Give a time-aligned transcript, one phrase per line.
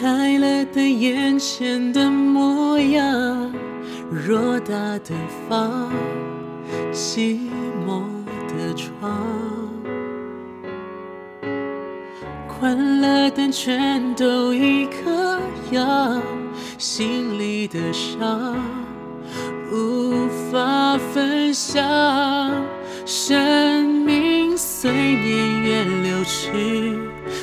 [0.00, 3.52] 开了灯，眼前的模样，
[4.12, 5.12] 偌大的
[5.48, 5.90] 房，
[6.92, 7.50] 寂
[7.84, 8.04] 寞
[8.46, 9.18] 的床，
[12.46, 15.40] 关了灯，全都一个
[15.72, 16.22] 样，
[16.78, 18.54] 心里的伤
[19.72, 21.84] 无法分享，
[23.04, 27.07] 生命随年月流去。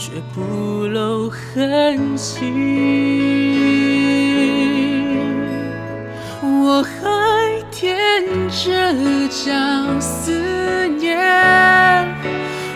[0.00, 2.40] 却不露痕迹，
[6.42, 7.84] 我还踮
[8.48, 8.94] 着
[9.28, 9.52] 脚
[10.00, 11.18] 思念，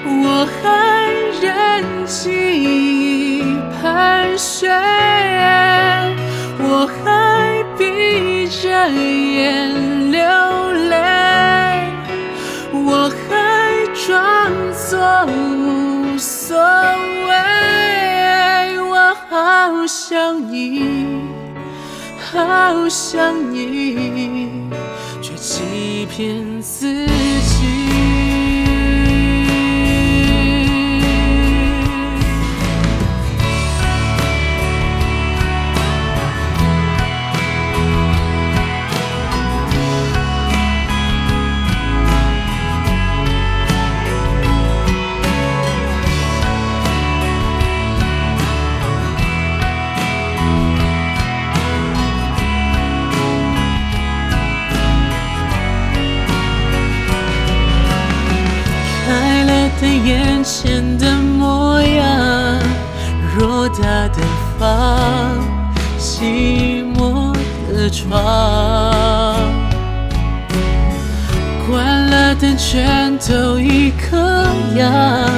[0.05, 2.31] 我还任记
[2.63, 3.43] 忆
[3.81, 4.71] 盘旋，
[6.59, 9.14] 我还闭着眼
[19.85, 20.81] 好想你，
[22.33, 24.71] 好想你，
[25.21, 27.14] 却欺骗自己。
[59.81, 62.59] 开了灯，眼前的模样，
[63.39, 64.19] 偌大的
[64.59, 65.39] 房，
[65.99, 67.33] 寂寞
[67.73, 68.13] 的床，
[71.69, 74.47] 关了灯，全都一个
[74.77, 75.31] 样，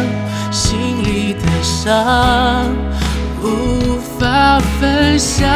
[0.50, 2.66] 心里的伤
[3.42, 5.48] 无法分享，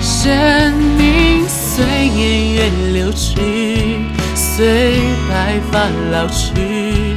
[0.00, 4.06] 生命随年月流去。
[4.34, 5.80] 随白发
[6.12, 7.16] 老去，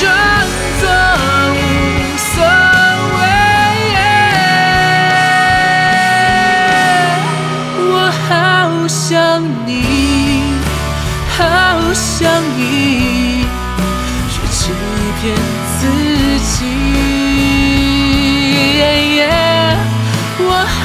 [0.00, 0.02] 装
[0.80, 0.84] 作
[1.54, 1.56] 无
[2.18, 2.32] 所
[3.14, 3.20] 谓
[7.90, 7.92] 我
[8.28, 8.28] 好
[8.88, 9.12] 想
[9.66, 9.70] 你，
[11.36, 11.38] 好
[11.92, 12.22] 想
[12.56, 13.46] 你，
[14.30, 14.60] 却欺
[15.20, 15.22] 骗
[15.78, 15.82] 自
[16.40, 16.56] 己。
[20.46, 20.84] 我好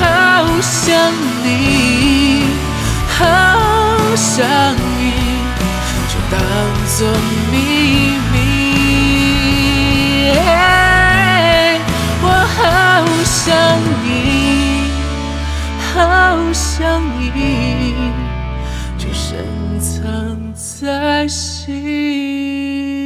[0.62, 0.88] 想
[1.44, 1.48] 你，
[3.18, 3.20] 好
[4.16, 4.38] 想
[4.98, 5.02] 你，
[6.08, 6.38] 就当
[6.98, 6.98] 作
[7.52, 7.54] 秘
[16.30, 17.96] 好想你
[19.00, 22.99] 就深藏在心。